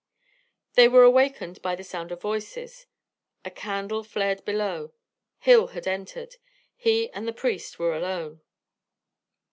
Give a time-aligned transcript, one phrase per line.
[0.73, 2.87] They were awakened by the sound of voices.
[3.45, 4.93] A candle flared below.
[5.37, 6.37] Hill had entered.
[6.75, 8.41] He and the priest were alone.